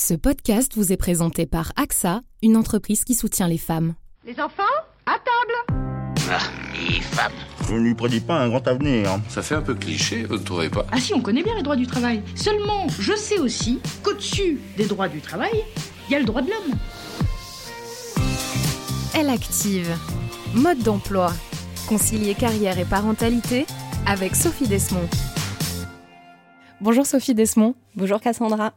[0.00, 3.94] Ce podcast vous est présenté par AXA, une entreprise qui soutient les femmes.
[4.24, 4.62] Les enfants,
[5.06, 5.80] à table
[6.30, 6.38] Ah,
[6.88, 7.32] les femmes.
[7.68, 9.18] Je ne lui prédis pas un grand avenir.
[9.28, 10.86] Ça fait un peu cliché, vous ne trouvez pas?
[10.92, 12.22] Ah si, on connaît bien les droits du travail.
[12.36, 15.64] Seulement, je sais aussi qu'au-dessus des droits du travail,
[16.08, 16.78] il y a le droit de l'homme.
[19.16, 19.92] Elle active.
[20.54, 21.32] Mode d'emploi.
[21.88, 23.66] Concilier carrière et parentalité
[24.06, 25.08] avec Sophie Desmond.
[26.80, 27.74] Bonjour Sophie Desmond.
[27.96, 28.72] Bonjour Cassandra.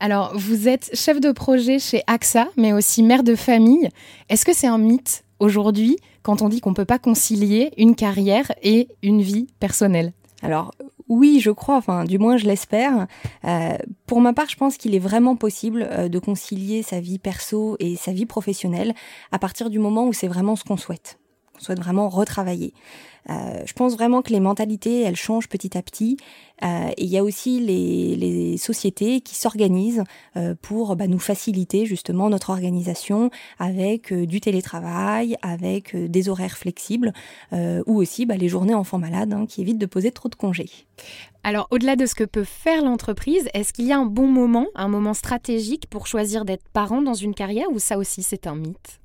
[0.00, 3.90] Alors, vous êtes chef de projet chez AXA, mais aussi mère de famille.
[4.30, 7.94] Est-ce que c'est un mythe aujourd'hui quand on dit qu'on ne peut pas concilier une
[7.94, 10.14] carrière et une vie personnelle?
[10.40, 10.72] Alors,
[11.08, 13.06] oui, je crois, enfin, du moins je l'espère.
[13.44, 13.76] Euh,
[14.06, 17.76] pour ma part, je pense qu'il est vraiment possible euh, de concilier sa vie perso
[17.80, 18.94] et sa vie professionnelle
[19.30, 21.18] à partir du moment où c'est vraiment ce qu'on souhaite.
[21.56, 22.74] On souhaite vraiment retravailler.
[23.30, 26.16] Euh, je pense vraiment que les mentalités, elles changent petit à petit.
[26.64, 30.04] Euh, et il y a aussi les, les sociétés qui s'organisent
[30.36, 37.12] euh, pour bah, nous faciliter justement notre organisation avec du télétravail, avec des horaires flexibles,
[37.52, 40.70] ou aussi bah, les journées enfants malades hein, qui évitent de poser trop de congés.
[41.44, 44.66] Alors, au-delà de ce que peut faire l'entreprise, est-ce qu'il y a un bon moment,
[44.74, 48.54] un moment stratégique pour choisir d'être parent dans une carrière ou ça aussi c'est un
[48.54, 49.01] mythe?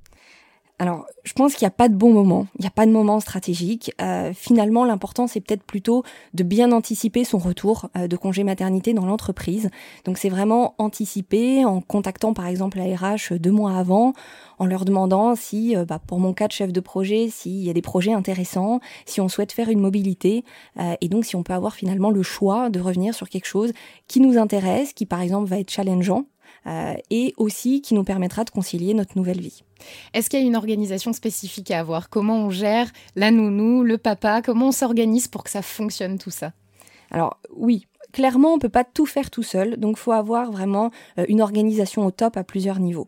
[0.80, 2.92] Alors, je pense qu'il n'y a pas de bon moment, il n'y a pas de
[2.92, 3.92] moment stratégique.
[4.00, 6.04] Euh, finalement, l'important, c'est peut-être plutôt
[6.36, 9.72] de bien anticiper son retour euh, de congé maternité dans l'entreprise.
[10.06, 14.14] Donc, c'est vraiment anticiper en contactant, par exemple, la RH deux mois avant,
[14.60, 17.72] en leur demandant si, euh, bah, pour mon cas de chef de projet, s'il y
[17.72, 20.44] a des projets intéressants, si on souhaite faire une mobilité,
[21.02, 23.74] et donc si on peut avoir finalement le choix de revenir sur quelque chose
[24.08, 26.26] qui nous intéresse, qui, par exemple, va être challengeant
[26.68, 29.64] euh, et aussi qui nous permettra de concilier notre nouvelle vie.
[30.14, 32.10] Est-ce qu'il y a une organisation spécifique à avoir?
[32.10, 34.42] Comment on gère la nounou, le papa?
[34.42, 36.52] Comment on s'organise pour que ça fonctionne tout ça?
[37.12, 41.26] Alors oui, clairement, on peut pas tout faire tout seul, donc faut avoir vraiment euh,
[41.30, 43.08] une organisation au top à plusieurs niveaux.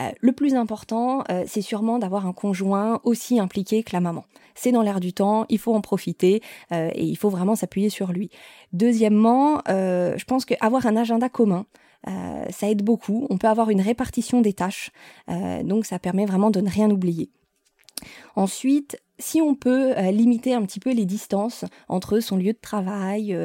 [0.00, 4.24] Euh, le plus important, c'est sûrement d'avoir un conjoint aussi impliqué que la maman.
[4.54, 6.40] C'est dans l'air du temps, il faut en profiter
[6.72, 8.30] et il faut vraiment s'appuyer sur lui.
[8.72, 11.66] Deuxièmement, je pense qu'avoir un agenda commun,
[12.06, 13.26] euh, ça aide beaucoup.
[13.30, 14.90] On peut avoir une répartition des tâches,
[15.28, 17.30] euh, donc ça permet vraiment de ne rien oublier.
[18.36, 22.58] Ensuite, si on peut euh, limiter un petit peu les distances entre son lieu de
[22.60, 23.36] travail,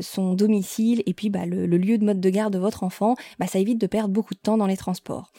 [0.00, 3.46] son domicile et puis bah, le, lieu de mode de garde de votre enfant, bah,
[3.46, 5.30] ça évite de perdre beaucoup de temps dans les transports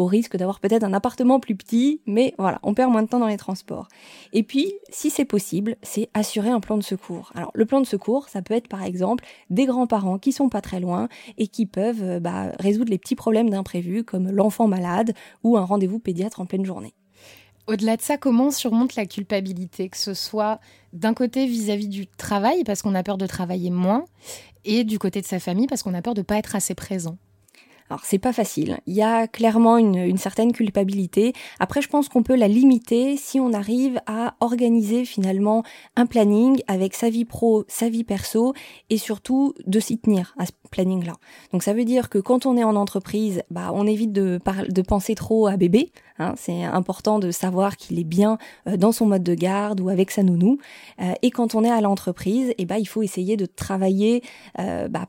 [0.00, 3.18] au risque d'avoir peut-être un appartement plus petit, mais voilà, on perd moins de temps
[3.18, 3.86] dans les transports.
[4.32, 7.30] Et puis, si c'est possible, c'est assurer un plan de secours.
[7.34, 10.62] Alors, le plan de secours, ça peut être par exemple des grands-parents qui sont pas
[10.62, 15.12] très loin et qui peuvent euh, bah, résoudre les petits problèmes d'imprévu comme l'enfant malade
[15.44, 16.94] ou un rendez-vous pédiatre en pleine journée.
[17.66, 20.60] Au-delà de ça, comment on surmonte la culpabilité, que ce soit
[20.94, 24.06] d'un côté vis-à-vis du travail, parce qu'on a peur de travailler moins,
[24.64, 26.74] et du côté de sa famille, parce qu'on a peur de ne pas être assez
[26.74, 27.18] présent?
[27.90, 28.78] Alors c'est pas facile.
[28.86, 31.32] Il y a clairement une, certaine culpabilité.
[31.58, 35.64] Après, je pense qu'on peut la limiter si on arrive à organiser finalement
[35.96, 38.54] un planning avec sa vie pro, sa vie perso
[38.90, 41.14] et surtout de s'y tenir à ce planning-là.
[41.52, 44.38] Donc ça veut dire que quand on est en entreprise, bah on évite de,
[44.86, 45.90] penser trop à bébé.
[46.18, 46.34] Hein.
[46.36, 48.36] c'est important de savoir qu'il est bien
[48.68, 50.58] euh, dans son mode de garde ou avec sa nounou.
[51.00, 54.22] Euh, et quand on est à l'entreprise, eh bah, il faut essayer de travailler
[54.58, 55.06] euh, bah,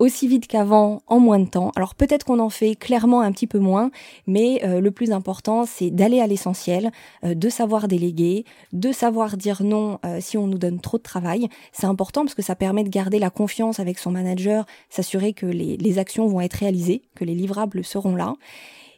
[0.00, 1.70] aussi vite qu'avant en moins de temps.
[1.76, 3.90] Alors peut-être qu'on en fait clairement un petit peu moins,
[4.26, 6.90] mais euh, le plus important c'est d'aller à l'essentiel,
[7.24, 11.02] euh, de savoir déléguer, de savoir dire non euh, si on nous donne trop de
[11.02, 11.48] travail.
[11.72, 15.46] C'est important parce que ça permet de garder la confiance avec son manager, s'assurer que
[15.46, 18.36] les, les actions vont être réalisées, que les livrables seront là.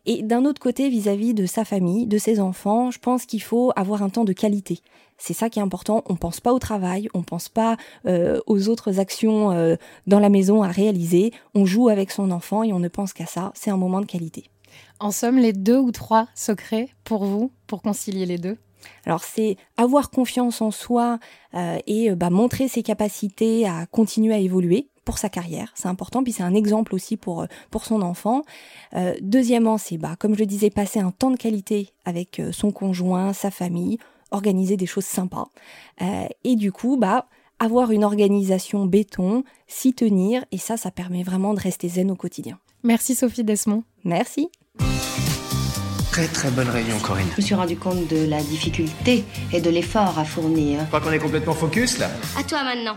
[0.05, 3.73] Et d'un autre côté, vis-à-vis de sa famille, de ses enfants, je pense qu'il faut
[3.77, 4.81] avoir un temps de qualité.
[5.17, 6.03] C'est ça qui est important.
[6.07, 7.77] On pense pas au travail, on pense pas
[8.07, 9.77] euh, aux autres actions euh,
[10.09, 11.33] dans la maison à réaliser.
[11.55, 13.53] On joue avec son enfant et on ne pense qu'à ça.
[13.55, 14.51] C'est un moment de qualité.
[14.99, 18.57] En somme, les deux ou trois secrets pour vous pour concilier les deux?
[19.07, 21.21] Alors c'est avoir confiance en soi
[21.55, 26.23] euh, et bah, montrer ses capacités à continuer à évoluer pour sa carrière, c'est important,
[26.23, 28.43] puis c'est un exemple aussi pour, euh, pour son enfant.
[28.95, 32.53] Euh, deuxièmement, c'est, bah, comme je le disais, passer un temps de qualité avec euh,
[32.53, 33.99] son conjoint, sa famille,
[34.31, 35.49] organiser des choses sympas.
[36.45, 37.27] et du coup, bah,
[37.59, 42.17] avoir une organisation béton, s'y tenir, et ça, ça permet vraiment de rester zen au
[42.17, 42.59] quotidien.
[42.83, 43.85] Merci Sophie Desmond.
[44.05, 44.49] Merci.
[46.13, 47.29] Très très bonne réunion Corinne.
[47.37, 50.81] Je me suis rendu compte de la difficulté et de l'effort à fournir.
[50.81, 52.11] Je crois qu'on est complètement focus là.
[52.39, 52.97] À toi maintenant.